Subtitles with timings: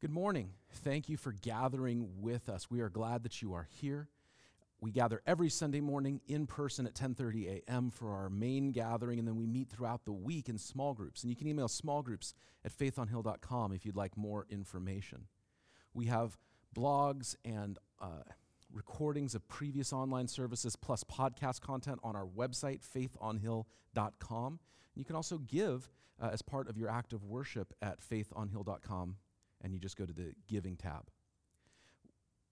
[0.00, 0.54] Good morning.
[0.76, 2.70] Thank you for gathering with us.
[2.70, 4.08] We are glad that you are here.
[4.80, 7.90] We gather every Sunday morning in person at 10:30 a.m.
[7.90, 11.22] for our main gathering and then we meet throughout the week in small groups.
[11.22, 12.32] And you can email small groups
[12.64, 15.26] at faithonhill.com if you'd like more information.
[15.92, 16.38] We have
[16.74, 18.22] blogs and uh,
[18.72, 24.46] recordings of previous online services plus podcast content on our website faithonhill.com.
[24.46, 24.58] And
[24.94, 29.16] you can also give uh, as part of your act of worship at faithonhill.com
[29.62, 31.10] and you just go to the giving tab.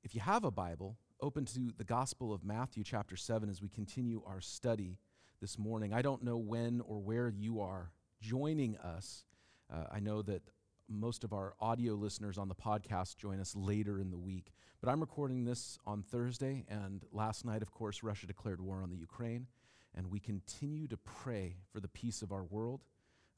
[0.05, 3.69] If you have a Bible, open to the Gospel of Matthew, chapter 7, as we
[3.69, 4.99] continue our study
[5.41, 5.93] this morning.
[5.93, 9.25] I don't know when or where you are joining us.
[9.73, 10.43] Uh, I know that
[10.89, 14.53] most of our audio listeners on the podcast join us later in the week.
[14.81, 18.91] But I'm recording this on Thursday, and last night, of course, Russia declared war on
[18.91, 19.47] the Ukraine,
[19.95, 22.85] and we continue to pray for the peace of our world.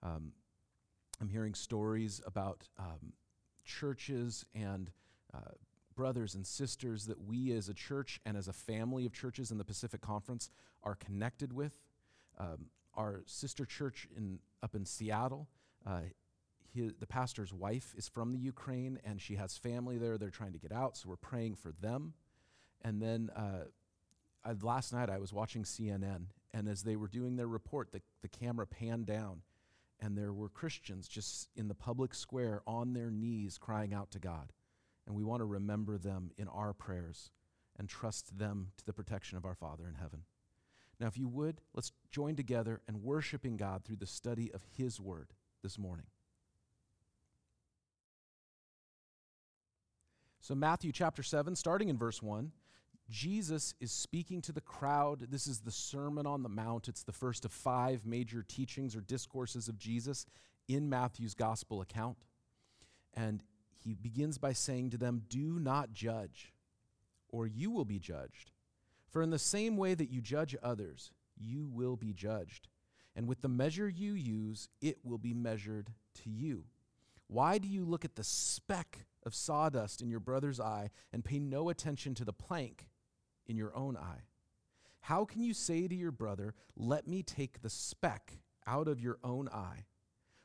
[0.02, 0.32] Um,
[1.20, 3.12] I'm hearing stories about um,
[3.64, 4.90] churches and
[5.34, 5.52] uh,
[5.94, 9.58] brothers and sisters that we as a church and as a family of churches in
[9.58, 10.50] the Pacific Conference
[10.82, 11.74] are connected with.
[12.38, 15.48] Um, our sister church in, up in Seattle,
[15.86, 16.00] uh,
[16.74, 20.18] his, the pastor's wife is from the Ukraine and she has family there.
[20.18, 22.14] They're trying to get out, so we're praying for them.
[22.82, 23.64] And then uh,
[24.44, 28.00] I, last night I was watching CNN, and as they were doing their report, the,
[28.22, 29.42] the camera panned down
[30.00, 34.18] and there were Christians just in the public square on their knees crying out to
[34.18, 34.52] God.
[35.06, 37.30] And we want to remember them in our prayers
[37.78, 40.22] and trust them to the protection of our Father in heaven.
[40.98, 45.00] Now, if you would, let's join together and worshiping God through the study of His
[45.00, 46.06] Word this morning.
[50.40, 52.52] So, Matthew chapter 7, starting in verse 1,
[53.10, 55.26] Jesus is speaking to the crowd.
[55.30, 56.88] This is the Sermon on the Mount.
[56.88, 60.26] It's the first of five major teachings or discourses of Jesus
[60.68, 62.18] in Matthew's gospel account.
[63.14, 63.42] And
[63.82, 66.54] he begins by saying to them, Do not judge,
[67.28, 68.52] or you will be judged.
[69.08, 72.68] For in the same way that you judge others, you will be judged.
[73.16, 75.90] And with the measure you use, it will be measured
[76.22, 76.64] to you.
[77.26, 81.40] Why do you look at the speck of sawdust in your brother's eye and pay
[81.40, 82.86] no attention to the plank
[83.50, 84.22] in your own eye?
[85.00, 89.18] How can you say to your brother, Let me take the speck out of your
[89.24, 89.86] own eye,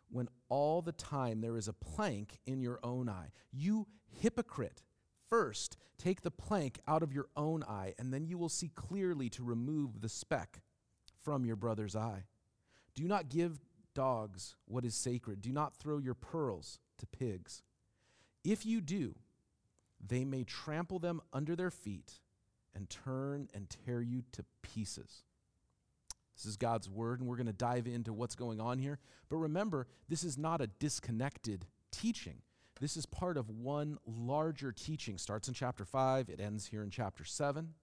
[0.09, 3.29] when all the time there is a plank in your own eye?
[3.51, 4.81] You hypocrite!
[5.29, 9.29] First, take the plank out of your own eye, and then you will see clearly
[9.29, 10.61] to remove the speck
[11.23, 12.23] from your brother's eye.
[12.95, 13.59] Do not give
[13.93, 15.41] dogs what is sacred.
[15.41, 17.61] Do not throw your pearls to pigs.
[18.43, 19.15] If you do,
[20.05, 22.19] they may trample them under their feet
[22.75, 25.23] and turn and tear you to pieces.
[26.35, 28.99] This is God's word, and we're going to dive into what's going on here.
[29.29, 32.41] But remember, this is not a disconnected teaching.
[32.81, 35.17] This is part of one larger teaching.
[35.17, 37.73] Starts in chapter 5, it ends here in chapter 7.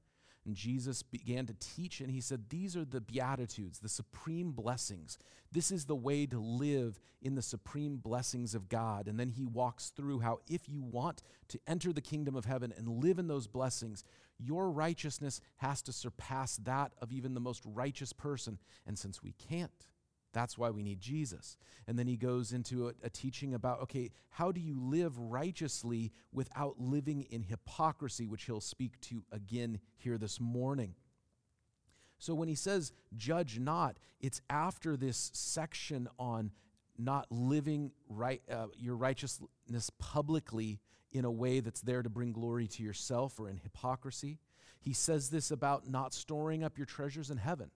[0.44, 5.16] And Jesus began to teach, and he said, These are the Beatitudes, the supreme blessings.
[5.52, 9.06] This is the way to live in the supreme blessings of God.
[9.06, 12.72] And then he walks through how, if you want to enter the kingdom of heaven
[12.76, 14.02] and live in those blessings,
[14.38, 18.58] your righteousness has to surpass that of even the most righteous person.
[18.84, 19.70] And since we can't,
[20.32, 21.56] that's why we need Jesus.
[21.86, 26.12] And then he goes into a, a, teaching about okay, how do you live righteously
[26.32, 30.94] without living in hypocrisy, which he'll speak to again here this morning.
[32.18, 36.52] So when he says, judge not, it's after this section on
[36.96, 40.78] not living right, uh, your righteousness publicly
[41.10, 44.38] in a way that's there to bring glory to yourself or in hypocrisy.
[44.80, 47.70] He says this about not storing up your treasures in heaven.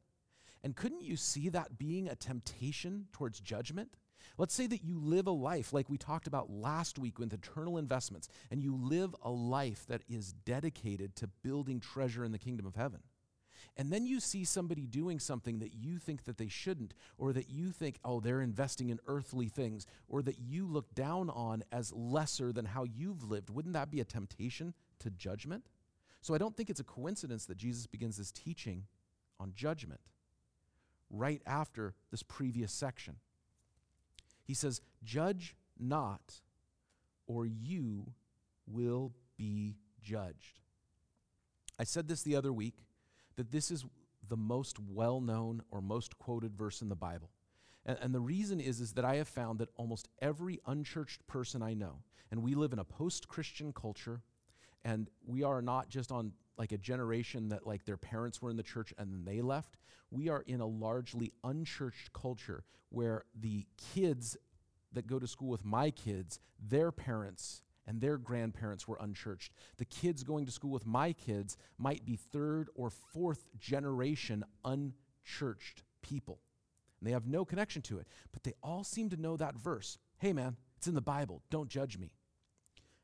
[0.66, 3.98] And couldn't you see that being a temptation towards judgment?
[4.36, 7.78] Let's say that you live a life like we talked about last week with eternal
[7.78, 12.66] investments, and you live a life that is dedicated to building treasure in the kingdom
[12.66, 12.98] of heaven.
[13.76, 17.48] And then you see somebody doing something that you think that they shouldn't, or that
[17.48, 21.92] you think, oh, they're investing in earthly things, or that you look down on as
[21.92, 23.50] lesser than how you've lived.
[23.50, 25.68] Wouldn't that be a temptation to judgment?
[26.22, 28.86] So I don't think it's a coincidence that Jesus begins this teaching
[29.38, 30.00] on judgment
[31.10, 33.16] right after this previous section.
[34.44, 36.40] He says, Judge not,
[37.26, 38.12] or you
[38.66, 40.60] will be judged.
[41.78, 42.74] I said this the other week
[43.36, 43.84] that this is
[44.28, 47.30] the most well known or most quoted verse in the Bible.
[47.84, 51.74] And, the reason is, is that I have found that almost every unchurched person I
[51.74, 52.00] know,
[52.32, 54.22] and we live in a post Christian culture,
[54.84, 58.56] and we are not just on like a generation that like their parents were in
[58.56, 59.76] the church and then they left.
[60.10, 64.36] We are in a largely unchurched culture where the kids
[64.92, 69.52] that go to school with my kids, their parents and their grandparents were unchurched.
[69.76, 75.82] The kids going to school with my kids might be third or fourth generation unchurched
[76.02, 76.40] people.
[77.00, 79.98] And they have no connection to it, but they all seem to know that verse.
[80.18, 81.42] Hey, man, it's in the Bible.
[81.50, 82.12] Don't judge me.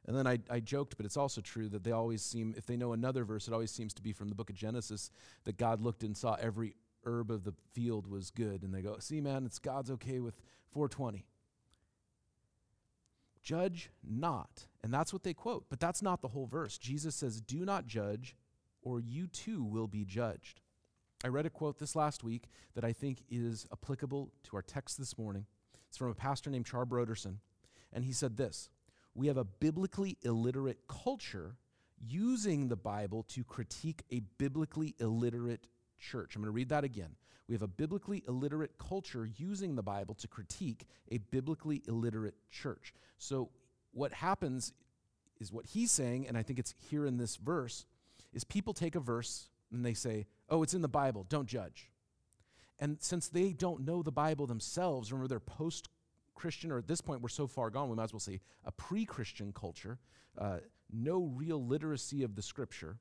[0.06, 2.76] And then I, I joked, but it's also true that they always seem, if they
[2.76, 5.10] know another verse, it always seems to be from the book of Genesis
[5.44, 8.62] that God looked and saw every herb of the field was good.
[8.62, 10.34] And they go, see, man, it's God's okay with
[10.72, 11.24] 420.
[13.42, 14.66] Judge not.
[14.82, 16.78] And that's what they quote, but that's not the whole verse.
[16.78, 18.36] Jesus says, Do not judge,
[18.82, 20.60] or you too will be judged.
[21.24, 24.98] I read a quote this last week that I think is applicable to our text
[24.98, 25.46] this morning.
[25.88, 27.38] It's from a pastor named Char Broderson.
[27.92, 28.70] And he said this
[29.14, 31.56] We have a biblically illiterate culture
[31.98, 35.66] using the Bible to critique a biblically illiterate
[35.98, 36.34] church.
[36.34, 37.14] I'm going to read that again.
[37.48, 42.94] We have a biblically illiterate culture using the Bible to critique a biblically illiterate church.
[43.18, 43.50] So,
[43.92, 44.72] what happens
[45.38, 47.84] is what he's saying, and I think it's here in this verse,
[48.32, 51.90] is people take a verse and they say, Oh, it's in the Bible, don't judge.
[52.78, 55.88] And since they don't know the Bible themselves, remember they're post
[56.42, 58.72] Christian, or at this point we're so far gone, we might as well say a
[58.72, 60.00] pre Christian culture,
[60.36, 60.56] uh,
[60.92, 62.98] no real literacy of the scripture,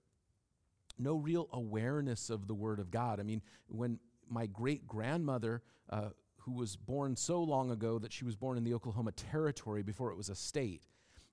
[1.00, 3.20] no real awareness of the Word of God.
[3.20, 3.98] I mean, when
[4.30, 8.64] my great grandmother, uh, who was born so long ago that she was born in
[8.64, 10.84] the Oklahoma Territory before it was a state,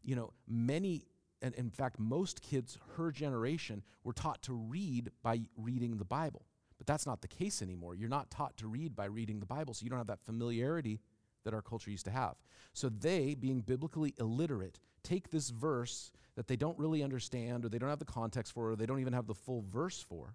[0.02, 1.04] you know, many,
[1.42, 6.46] and in fact, most kids her generation were taught to read by reading the Bible.
[6.78, 7.96] But that's not the case anymore.
[7.96, 11.00] You're not taught to read by reading the Bible, so you don't have that familiarity
[11.48, 12.34] that our culture used to have.
[12.74, 17.78] So they, being biblically illiterate, take this verse that they don't really understand or they
[17.78, 20.34] don't have the context for or they don't even have the full verse for,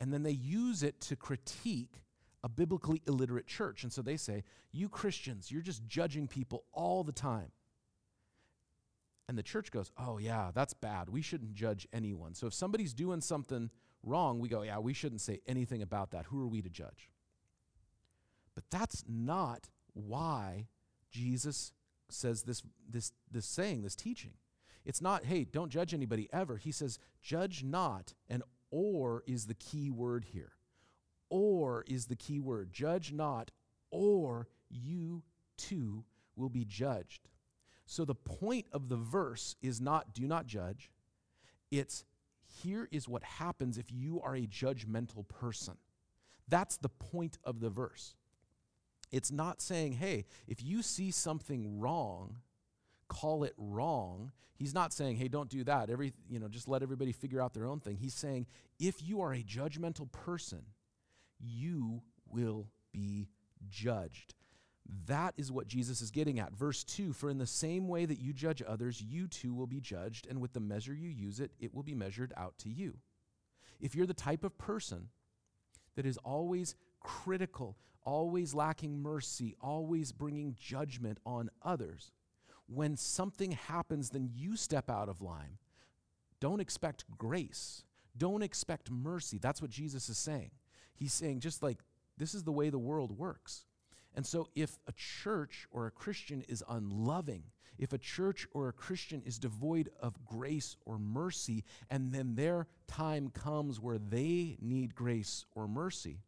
[0.00, 2.02] and then they use it to critique
[2.42, 3.84] a biblically illiterate church.
[3.84, 4.42] And so they say,
[4.72, 7.52] You Christians, you're just judging people all the time.
[9.28, 11.08] And the church goes, Oh, yeah, that's bad.
[11.08, 12.34] We shouldn't judge anyone.
[12.34, 13.70] So if somebody's doing something
[14.02, 16.24] wrong, we go, Yeah, we shouldn't say anything about that.
[16.26, 17.10] Who are we to judge?
[18.54, 20.66] But that's not why
[21.10, 21.72] Jesus
[22.08, 24.32] says this, this, this saying, this teaching.
[24.84, 26.56] It's not, hey, don't judge anybody ever.
[26.56, 30.52] He says, judge not, and or is the key word here.
[31.28, 32.72] Or is the key word.
[32.72, 33.50] Judge not,
[33.90, 35.22] or you
[35.56, 36.04] too
[36.36, 37.28] will be judged.
[37.86, 40.90] So the point of the verse is not do not judge.
[41.70, 42.04] It's
[42.62, 45.74] here is what happens if you are a judgmental person.
[46.48, 48.14] That's the point of the verse.
[49.10, 52.36] It's not saying, hey, if you see something wrong,
[53.08, 54.32] call it wrong.
[54.54, 55.90] He's not saying, hey, don't do that.
[55.90, 57.96] Every, you know, just let everybody figure out their own thing.
[57.96, 58.46] He's saying,
[58.78, 60.62] if you are a judgmental person,
[61.38, 63.28] you will be
[63.68, 64.34] judged.
[65.06, 66.54] That is what Jesus is getting at.
[66.54, 69.80] Verse 2 For in the same way that you judge others, you too will be
[69.80, 72.98] judged, and with the measure you use it, it will be measured out to you.
[73.80, 75.08] If you're the type of person
[75.96, 82.12] that is always critical, always lacking mercy, always bringing judgment on others,
[82.66, 85.58] when something happens, then you step out of line.
[86.40, 87.84] Don't expect grace.
[88.16, 89.38] Don't expect mercy.
[89.38, 90.50] That's what Jesus is saying.
[90.94, 91.78] He's saying, just like
[92.16, 93.64] this is the way the world works.
[94.14, 97.44] And so, if a church or a Christian is unloving,
[97.78, 102.66] if a church or a Christian is devoid of grace or mercy, and then their
[102.88, 106.18] time comes where they need grace or mercy,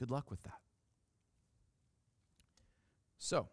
[0.00, 0.60] good luck with that.
[3.18, 3.48] So,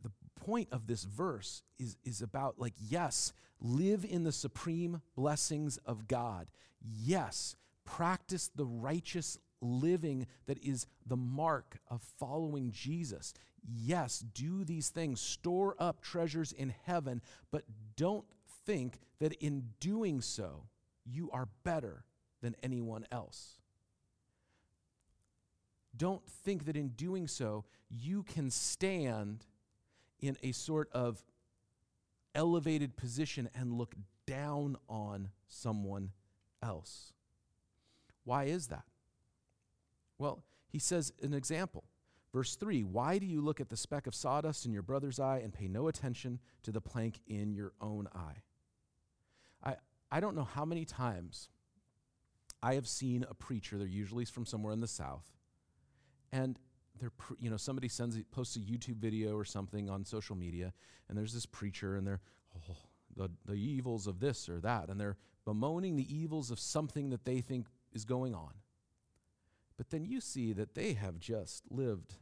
[0.00, 5.76] the point of this verse is, is about like, yes, live in the supreme blessings
[5.78, 6.46] of God.
[6.80, 13.34] Yes, practice the righteous living that is the mark of following Jesus.
[13.68, 17.64] Yes, do these things, store up treasures in heaven, but
[17.96, 18.24] don't
[18.64, 20.66] think that in doing so,
[21.04, 22.04] you are better
[22.40, 23.56] than anyone else.
[26.00, 29.44] Don't think that in doing so, you can stand
[30.18, 31.22] in a sort of
[32.34, 33.94] elevated position and look
[34.26, 36.12] down on someone
[36.62, 37.12] else.
[38.24, 38.84] Why is that?
[40.16, 41.84] Well, he says an example.
[42.32, 45.42] Verse 3 Why do you look at the speck of sawdust in your brother's eye
[45.44, 48.40] and pay no attention to the plank in your own eye?
[49.62, 49.76] I,
[50.10, 51.50] I don't know how many times
[52.62, 55.30] I have seen a preacher, they're usually from somewhere in the South,
[56.32, 56.58] and
[56.98, 60.72] they're you know somebody sends posts a YouTube video or something on social media,
[61.08, 62.20] and there's this preacher, and they're
[62.56, 62.76] oh,
[63.16, 67.24] the the evils of this or that, and they're bemoaning the evils of something that
[67.24, 68.52] they think is going on.
[69.76, 72.16] But then you see that they have just lived,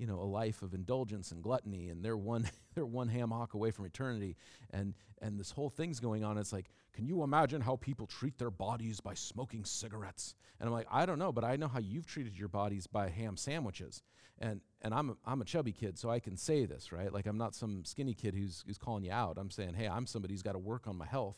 [0.00, 3.52] you know, a life of indulgence and gluttony, and they're one, they're one ham hock
[3.52, 4.34] away from eternity,
[4.70, 6.38] and and this whole thing's going on.
[6.38, 10.34] It's like, can you imagine how people treat their bodies by smoking cigarettes?
[10.58, 13.10] And I'm like, I don't know, but I know how you've treated your bodies by
[13.10, 14.02] ham sandwiches,
[14.38, 17.12] and and I'm a, I'm a chubby kid, so I can say this, right?
[17.12, 19.36] Like I'm not some skinny kid who's who's calling you out.
[19.36, 21.36] I'm saying, hey, I'm somebody who's got to work on my health,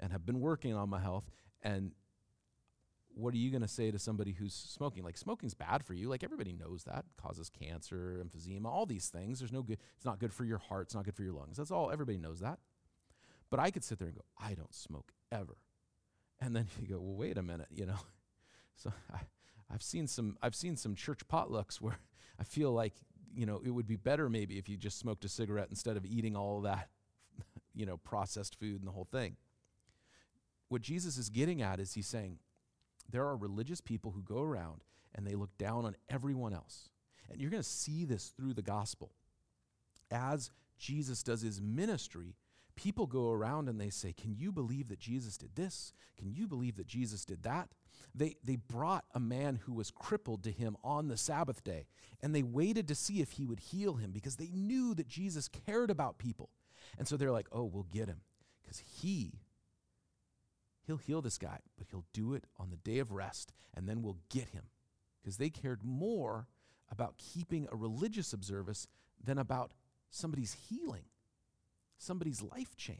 [0.00, 1.30] and have been working on my health,
[1.62, 1.92] and
[3.20, 5.02] what are you going to say to somebody who's smoking?
[5.02, 6.08] Like smoking's bad for you.
[6.08, 9.38] Like everybody knows that it causes cancer, emphysema, all these things.
[9.38, 9.78] There's no good.
[9.96, 10.86] It's not good for your heart.
[10.86, 11.56] It's not good for your lungs.
[11.56, 11.90] That's all.
[11.90, 12.58] Everybody knows that.
[13.50, 15.56] But I could sit there and go, I don't smoke ever,
[16.40, 17.98] and then you go, well, wait a minute, you know.
[18.76, 19.18] So I,
[19.70, 20.38] I've seen some.
[20.42, 21.98] I've seen some church potlucks where
[22.40, 22.94] I feel like
[23.34, 26.06] you know it would be better maybe if you just smoked a cigarette instead of
[26.06, 26.88] eating all that,
[27.74, 29.36] you know, processed food and the whole thing.
[30.70, 32.38] What Jesus is getting at is he's saying
[33.10, 34.82] there are religious people who go around
[35.14, 36.88] and they look down on everyone else.
[37.30, 39.12] And you're going to see this through the gospel.
[40.10, 42.34] As Jesus does his ministry,
[42.74, 45.92] people go around and they say, Can you believe that Jesus did this?
[46.18, 47.68] Can you believe that Jesus did that?
[48.14, 51.86] They, they brought a man who was crippled to him on the Sabbath day,
[52.22, 55.48] and they waited to see if he would heal him because they knew that Jesus
[55.48, 56.50] cared about people.
[56.98, 58.22] And so they're like, Oh, we'll get him
[58.62, 59.34] because he
[60.90, 64.02] He'll heal this guy, but he'll do it on the day of rest, and then
[64.02, 64.64] we'll get him.
[65.22, 66.48] Because they cared more
[66.90, 68.88] about keeping a religious observance
[69.22, 69.70] than about
[70.10, 71.04] somebody's healing,
[71.96, 72.98] somebody's life change.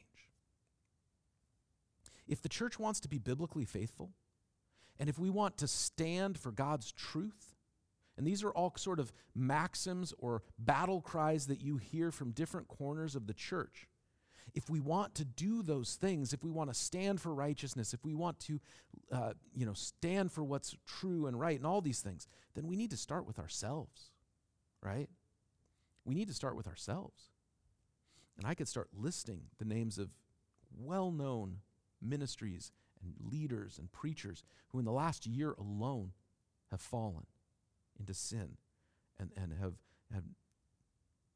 [2.28, 4.12] If the church wants to be biblically faithful,
[5.00, 7.56] and if we want to stand for God's truth,
[8.16, 12.68] and these are all sort of maxims or battle cries that you hear from different
[12.68, 13.88] corners of the church
[14.54, 18.04] if we want to do those things, if we want to stand for righteousness, if
[18.04, 18.60] we want to,
[19.12, 22.76] uh, you know, stand for what's true and right and all these things, then we
[22.76, 24.10] need to start with ourselves,
[24.82, 25.08] right?
[26.04, 27.30] We need to start with ourselves.
[28.38, 30.08] And I could start listing the names of
[30.78, 31.58] well known
[32.00, 36.12] ministries and leaders and preachers who, in the last year alone,
[36.70, 37.26] have fallen
[37.98, 38.56] into sin
[39.18, 39.74] and, and have,
[40.12, 40.24] have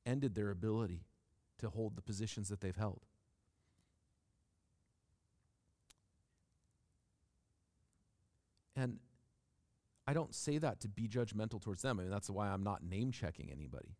[0.06, 1.02] ended their ability
[1.64, 3.00] to hold the positions that they've held.
[8.76, 8.98] And
[10.06, 11.98] I don't say that to be judgmental towards them.
[11.98, 13.96] I mean, that's why I'm not name checking anybody.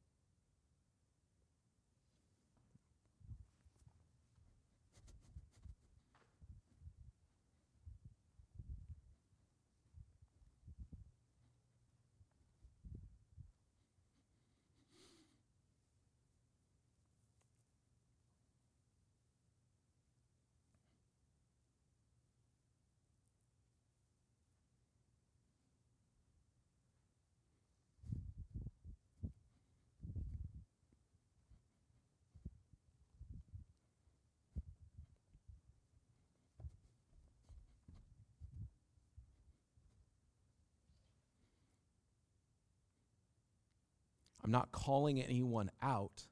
[44.45, 46.27] I'm not calling anyone out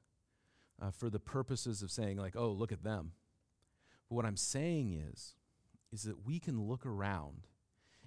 [0.81, 3.13] uh, for the purposes of saying, like, oh, look at them.
[4.07, 5.33] But what I'm saying is,
[5.91, 7.47] is that we can look around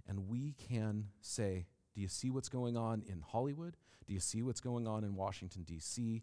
[0.08, 3.76] and we can say, do you see what's going on in Hollywood?
[4.06, 6.22] Do you see what's going on in Washington, D.C.?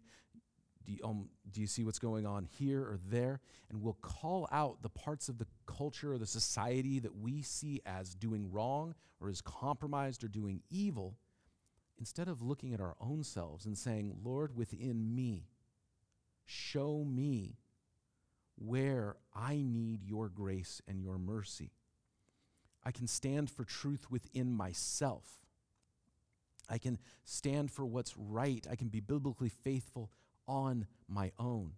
[0.86, 3.40] Do you, um, do you see what's going on here or there?
[3.70, 7.80] And we'll call out the parts of the culture or the society that we see
[7.84, 11.16] as doing wrong or as compromised or doing evil
[11.98, 15.48] instead of looking at our own selves and saying, Lord, within me,
[16.44, 17.58] show me
[18.56, 21.72] where I need your grace and your mercy.
[22.84, 25.24] I can stand for truth within myself.
[26.68, 28.66] I can stand for what's right.
[28.70, 30.10] I can be biblically faithful
[30.46, 31.72] on my own.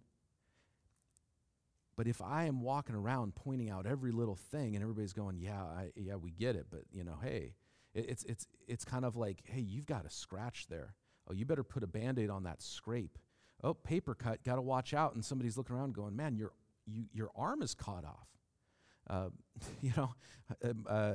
[1.95, 5.63] But if I am walking around pointing out every little thing and everybody's going, yeah,
[5.63, 7.53] I, yeah, we get it, but you know, hey,
[7.97, 10.93] it's, it's, it's kind of like, hey, you've got a scratch there.
[11.29, 13.17] Oh, you better put a band aid on that scrape.
[13.63, 15.15] Oh, paper cut, got to watch out.
[15.15, 16.51] And somebody's looking around going, man, your,
[16.85, 18.27] you, your arm is caught off.
[19.09, 19.29] Uh,
[19.81, 20.13] you know,
[20.63, 21.13] um, uh,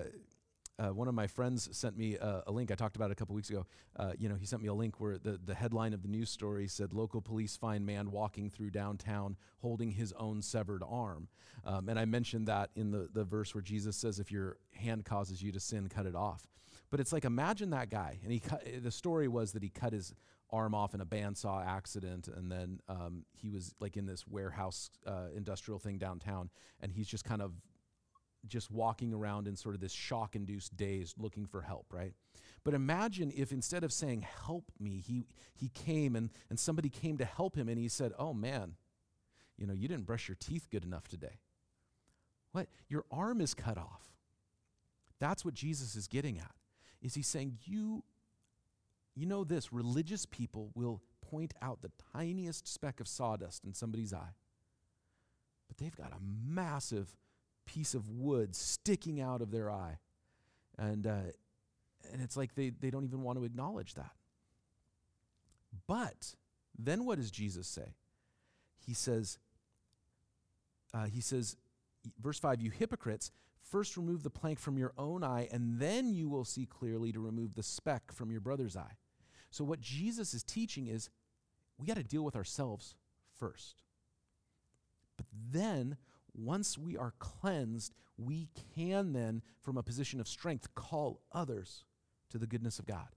[0.79, 2.71] uh, one of my friends sent me a, a, link.
[2.71, 3.67] I talked about it a couple weeks ago.
[3.97, 6.31] Uh, you know, he sent me a link where the, the headline of the news
[6.31, 11.29] story said, "Local police find man walking through downtown holding his own severed arm."
[11.65, 15.05] Um, and I mentioned that in the the verse where Jesus says, "If your hand
[15.05, 16.47] causes you to sin, cut it off."
[16.93, 19.95] But it's like imagine that guy, and he cut, the story was that he cut
[19.95, 20.15] his
[20.51, 24.91] arm off in a bandsaw accident, and then um, he was like in this warehouse
[25.07, 27.55] uh, industrial thing downtown, and he's just kind of
[28.47, 32.13] just walking around in sort of this shock-induced daze, looking for help, right?
[32.63, 37.17] But imagine if instead of saying, Help me, he, he came and, and somebody came
[37.17, 38.75] to help him and he said, Oh man,
[39.57, 41.41] you know, you didn't brush your teeth good enough today.
[42.51, 42.67] What?
[42.89, 44.11] Your arm is cut off.
[45.21, 46.53] That's what Jesus is getting at.
[47.03, 48.05] Is he saying, You,
[49.15, 54.13] you know this, religious people will point out the tiniest speck of sawdust in somebody's
[54.13, 54.35] eye,
[55.69, 57.17] but they've got a massive
[57.67, 59.99] piece of wood sticking out of their eye.
[60.79, 61.33] And, uh,
[62.13, 64.13] and it's like they, they don't even want to acknowledge that.
[65.87, 66.35] But
[66.79, 67.95] then what does Jesus say?
[68.85, 69.39] He says,
[70.93, 71.57] uh, he says,
[72.21, 73.31] verse 5, you hypocrites,
[73.63, 77.21] first remove the plank from your own eye, and then you will see clearly to
[77.21, 78.97] remove the speck from your brother's eye.
[79.51, 81.11] So, what Jesus is teaching is
[81.79, 82.95] we got to deal with ourselves
[83.39, 83.83] first.
[85.17, 85.97] But then,
[86.35, 91.85] once we are cleansed, we can then, from a position of strength, call others
[92.31, 93.09] to the goodness of God.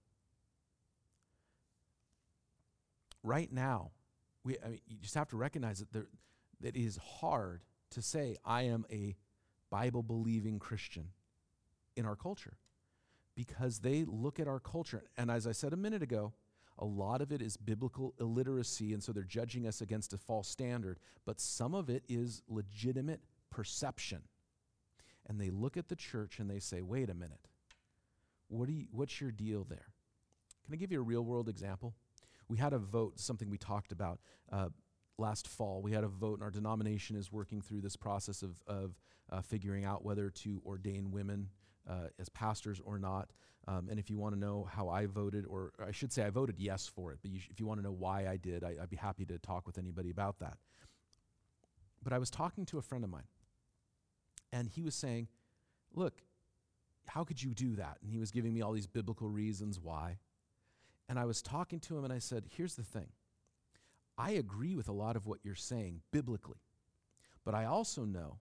[3.22, 3.92] Right now,
[4.44, 6.06] we, I mean, you just have to recognize that, there,
[6.60, 9.16] that it is hard to say, I am a
[9.76, 11.08] Bible believing Christian
[11.96, 12.56] in our culture
[13.34, 15.02] because they look at our culture.
[15.18, 16.32] And as I said a minute ago,
[16.78, 20.48] a lot of it is biblical illiteracy, and so they're judging us against a false
[20.48, 20.98] standard.
[21.26, 24.22] But some of it is legitimate perception.
[25.26, 27.46] And they look at the church and they say, wait a minute,
[28.48, 29.88] what do you, what's your deal there?
[30.64, 31.92] Can I give you a real world example?
[32.48, 34.68] We had a vote, something we talked about uh,
[35.18, 35.82] last fall.
[35.82, 38.98] We had a vote, and our denomination is working through this process of, of
[39.30, 41.48] uh, figuring out whether to ordain women
[41.88, 43.30] uh, as pastors or not.
[43.68, 46.30] Um, and if you want to know how I voted, or I should say I
[46.30, 48.62] voted yes for it, but you sh- if you want to know why I did,
[48.62, 50.58] I, I'd be happy to talk with anybody about that.
[52.02, 53.26] But I was talking to a friend of mine,
[54.52, 55.28] and he was saying,
[55.94, 56.22] Look,
[57.08, 57.98] how could you do that?
[58.02, 60.18] And he was giving me all these biblical reasons why.
[61.08, 63.08] And I was talking to him, and I said, Here's the thing
[64.18, 66.60] I agree with a lot of what you're saying biblically,
[67.44, 68.38] but I also know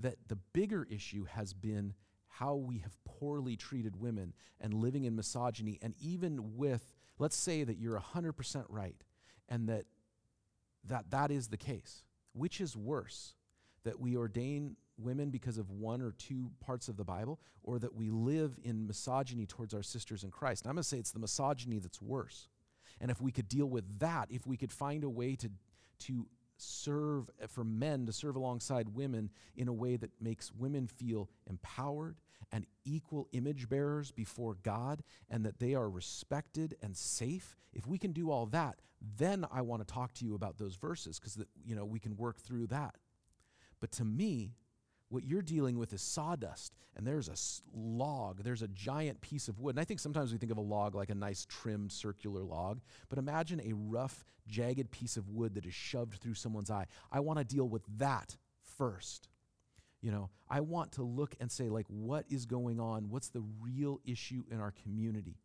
[0.00, 1.94] that the bigger issue has been
[2.38, 5.78] how we have poorly treated women and living in misogyny.
[5.80, 9.02] And even with, let's say that you're 100% right
[9.48, 9.84] and that,
[10.84, 12.02] that that is the case,
[12.32, 13.34] which is worse?
[13.84, 17.94] That we ordain women because of one or two parts of the Bible, or that
[17.94, 20.64] we live in misogyny towards our sisters in Christ?
[20.64, 22.48] And I'm going to say it's the misogyny that's worse.
[23.00, 25.50] And if we could deal with that, if we could find a way to,
[26.00, 26.26] to
[26.56, 31.28] serve, eh, for men to serve alongside women in a way that makes women feel
[31.48, 32.16] empowered
[32.52, 37.98] and equal image bearers before God and that they are respected and safe, if we
[37.98, 38.80] can do all that,
[39.18, 42.16] then I want to talk to you about those verses because you know we can
[42.16, 42.94] work through that.
[43.80, 44.54] But to me,
[45.14, 49.60] what you're dealing with is sawdust, and there's a log, there's a giant piece of
[49.60, 49.76] wood.
[49.76, 52.80] And I think sometimes we think of a log like a nice trimmed circular log,
[53.08, 56.86] but imagine a rough, jagged piece of wood that is shoved through someone's eye.
[57.10, 58.36] I want to deal with that
[58.76, 59.28] first.
[60.02, 63.08] You know, I want to look and say, like, what is going on?
[63.08, 65.38] What's the real issue in our community?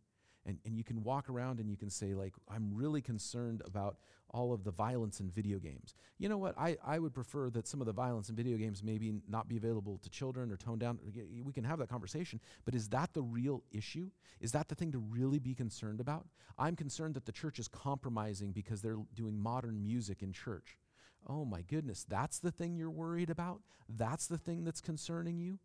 [0.50, 3.98] And, and you can walk around and you can say, like, I'm really concerned about
[4.32, 5.94] all of the violence in video games.
[6.18, 6.58] You know what?
[6.58, 9.58] I, I would prefer that some of the violence in video games maybe not be
[9.58, 10.98] available to children or toned down.
[11.44, 12.40] We can have that conversation.
[12.66, 14.10] But is that the real issue?
[14.40, 16.26] Is that the thing to really be concerned about?
[16.58, 20.80] I'm concerned that the church is compromising because they're doing modern music in church.
[21.28, 23.62] Oh my goodness, that's the thing you're worried about?
[23.88, 25.60] That's the thing that's concerning you?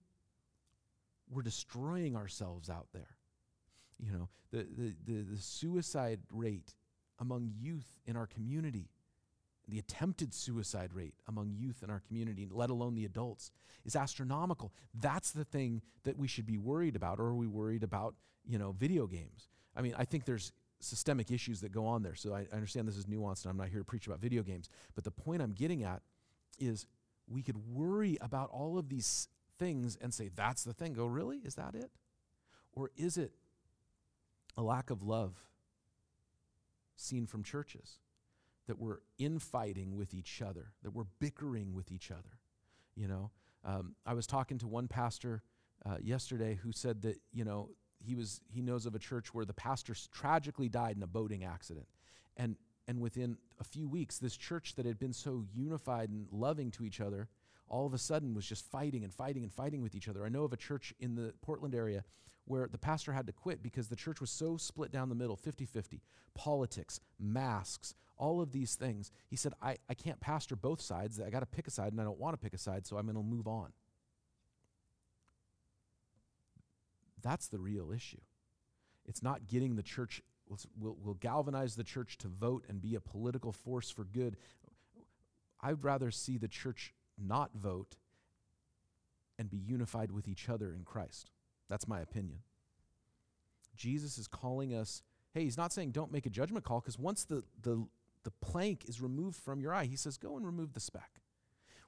[1.30, 3.16] We're destroying ourselves out there.
[3.98, 6.74] You know, the, the, the, the suicide rate
[7.18, 8.90] among youth in our community,
[9.68, 13.50] the attempted suicide rate among youth in our community, let alone the adults,
[13.84, 14.72] is astronomical.
[14.94, 18.58] That's the thing that we should be worried about, or are we worried about, you
[18.58, 19.48] know, video games?
[19.76, 22.14] I mean, I think there's systemic issues that go on there.
[22.14, 24.42] So I, I understand this is nuanced and I'm not here to preach about video
[24.42, 24.68] games.
[24.94, 26.02] But the point I'm getting at
[26.58, 26.86] is
[27.26, 29.28] we could worry about all of these
[29.58, 30.92] things and say, that's the thing.
[30.92, 31.38] Go, really?
[31.38, 31.90] Is that it?
[32.72, 33.32] Or is it
[34.56, 35.44] a lack of love
[36.96, 37.98] seen from churches?
[38.66, 42.38] That we're infighting with each other, that we're bickering with each other.
[42.94, 43.30] You know,
[43.62, 45.42] um, I was talking to one pastor
[45.84, 47.68] uh, yesterday who said that, you know,
[48.04, 51.44] he was he knows of a church where the pastor tragically died in a boating
[51.44, 51.86] accident
[52.36, 56.70] and and within a few weeks this church that had been so unified and loving
[56.70, 57.28] to each other
[57.68, 60.28] all of a sudden was just fighting and fighting and fighting with each other i
[60.28, 62.04] know of a church in the portland area
[62.46, 65.36] where the pastor had to quit because the church was so split down the middle
[65.36, 66.00] 50-50
[66.34, 71.30] politics masks all of these things he said i, I can't pastor both sides i
[71.30, 73.06] got to pick a side and i don't want to pick a side so i'm
[73.06, 73.72] going to move on
[77.24, 78.20] That's the real issue.
[79.06, 80.22] It's not getting the church,
[80.78, 84.36] will will galvanize the church to vote and be a political force for good.
[85.60, 87.96] I'd rather see the church not vote
[89.38, 91.30] and be unified with each other in Christ.
[91.68, 92.38] That's my opinion.
[93.76, 97.24] Jesus is calling us, hey, he's not saying don't make a judgment call, because once
[97.24, 97.86] the, the,
[98.22, 101.20] the plank is removed from your eye, he says, go and remove the speck.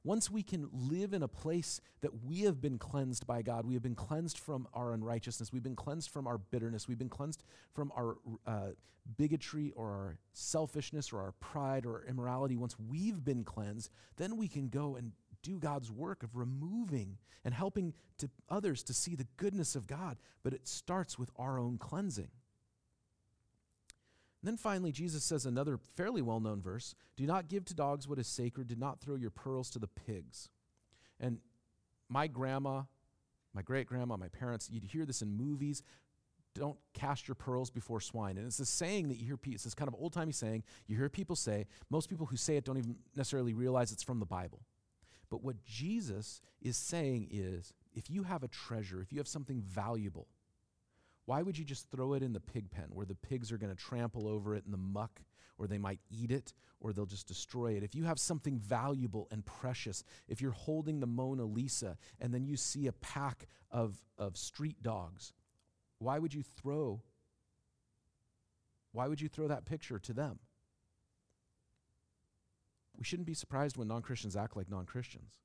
[0.03, 3.75] Once we can live in a place that we have been cleansed by God, we
[3.75, 7.43] have been cleansed from our unrighteousness, we've been cleansed from our bitterness, we've been cleansed
[7.75, 8.69] from our uh,
[9.17, 12.57] bigotry or our selfishness or our pride or our immorality.
[12.57, 15.13] Once we've been cleansed, then we can go and
[15.47, 20.19] do God's work of removing and helping to others to see the goodness of God,
[20.43, 22.31] but it starts with our own cleansing.
[24.43, 28.09] And then finally, Jesus says another fairly well known verse Do not give to dogs
[28.09, 30.49] what is sacred, do not throw your pearls to the pigs.
[31.21, 31.39] And
[32.09, 32.83] my grandma,
[33.55, 35.85] my great grandma, my parents, you'd hear this in movies.
[36.55, 38.39] Don't cast your pearls before swine.
[38.39, 40.97] And it's a saying that you hear, it's this kind of old timey saying you
[40.97, 41.67] hear people say.
[41.91, 44.63] Most people who say it don't even necessarily realize it's from the Bible.
[45.31, 49.61] But what Jesus is saying is if you have a treasure, if you have something
[49.61, 50.29] valuable,
[51.25, 53.75] why would you just throw it in the pig pen where the pigs are going
[53.75, 55.21] to trample over it in the muck,
[55.59, 57.83] or they might eat it, or they'll just destroy it?
[57.83, 62.45] If you have something valuable and precious, if you're holding the Mona Lisa and then
[62.45, 65.33] you see a pack of, of street dogs,
[65.99, 67.03] why would you throw
[68.97, 70.39] why would you throw that picture to them?
[72.99, 75.39] We shouldn't be surprised when non Christians act like non Christians.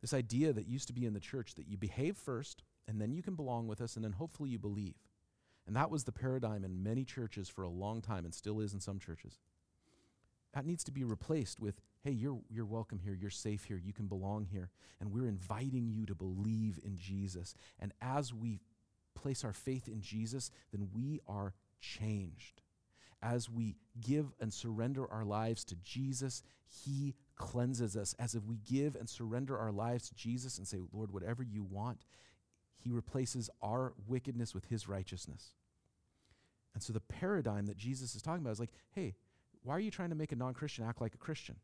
[0.00, 3.12] This idea that used to be in the church that you behave first, and then
[3.12, 4.96] you can belong with us, and then hopefully you believe.
[5.66, 8.74] And that was the paradigm in many churches for a long time, and still is
[8.74, 9.38] in some churches.
[10.54, 13.92] That needs to be replaced with hey, you're, you're welcome here, you're safe here, you
[13.92, 14.70] can belong here.
[15.00, 17.54] And we're inviting you to believe in Jesus.
[17.78, 18.60] And as we
[19.14, 22.61] place our faith in Jesus, then we are changed
[23.22, 28.14] as we give and surrender our lives to Jesus, He cleanses us.
[28.18, 31.62] As if we give and surrender our lives to Jesus and say, Lord, whatever you
[31.62, 32.04] want,
[32.76, 35.54] He replaces our wickedness with His righteousness.
[36.74, 39.14] And so the paradigm that Jesus is talking about is like, hey,
[39.62, 41.56] why are you trying to make a non Christian act like a Christian?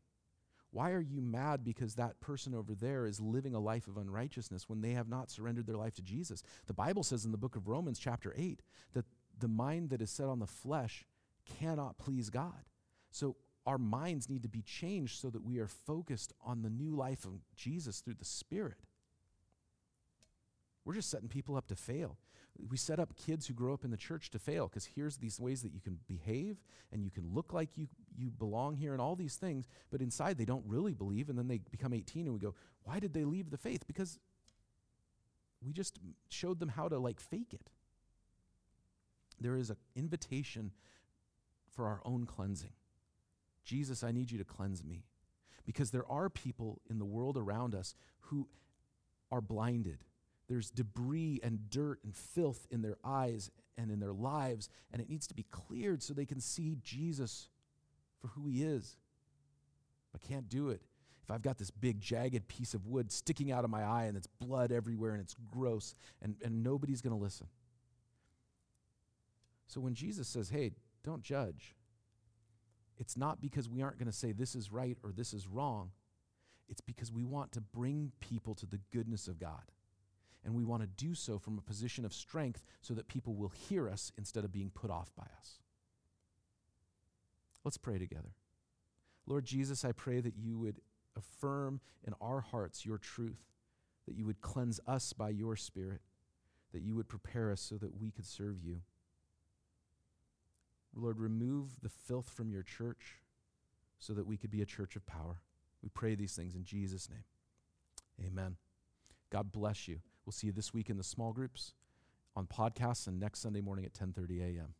[0.71, 4.69] Why are you mad because that person over there is living a life of unrighteousness
[4.69, 6.43] when they have not surrendered their life to Jesus?
[6.67, 8.61] The Bible says in the book of Romans, chapter 8,
[8.93, 9.05] that
[9.39, 11.05] the mind that is set on the flesh
[11.59, 12.65] cannot please God.
[13.11, 13.35] So
[13.65, 17.25] our minds need to be changed so that we are focused on the new life
[17.25, 18.77] of Jesus through the Spirit.
[20.85, 22.17] We're just setting people up to fail.
[22.67, 25.39] We set up kids who grow up in the church to fail because here's these
[25.39, 26.57] ways that you can behave
[26.91, 30.37] and you can look like you, you belong here and all these things, but inside
[30.37, 31.29] they don't really believe.
[31.29, 33.85] And then they become 18 and we go, why did they leave the faith?
[33.87, 34.19] Because
[35.65, 37.69] we just showed them how to like fake it.
[39.39, 40.71] There is an invitation
[41.79, 42.73] for our own cleansing.
[43.63, 45.05] Jesus, I need you to cleanse me.
[45.65, 48.49] Because there are people in the world around us who
[49.31, 50.03] are blinded.
[50.49, 55.07] There's debris and dirt and filth in their eyes and in their lives, and it
[55.07, 57.47] needs to be cleared so they can see Jesus
[58.19, 58.97] for who he is.
[60.13, 60.81] I can't do it
[61.23, 64.17] if I've got this big jagged piece of wood sticking out of my eye and
[64.17, 67.47] it's blood everywhere and it's gross and, and nobody's going to listen.
[69.67, 70.71] So when Jesus says, hey,
[71.03, 71.75] don't judge.
[72.97, 75.91] It's not because we aren't going to say this is right or this is wrong.
[76.67, 79.71] It's because we want to bring people to the goodness of God.
[80.43, 83.49] And we want to do so from a position of strength so that people will
[83.49, 85.59] hear us instead of being put off by us.
[87.63, 88.35] Let's pray together.
[89.25, 90.79] Lord Jesus, I pray that you would
[91.15, 93.43] affirm in our hearts your truth,
[94.07, 96.01] that you would cleanse us by your Spirit,
[96.73, 98.81] that you would prepare us so that we could serve you.
[100.99, 103.17] Lord, remove the filth from your church
[103.99, 105.41] so that we could be a church of power.
[105.81, 107.23] We pray these things in Jesus' name.
[108.25, 108.57] Amen.
[109.29, 109.99] God bless you.
[110.25, 111.73] We'll see you this week in the small groups,
[112.35, 114.73] on podcasts, and next Sunday morning at 10:30 a.m.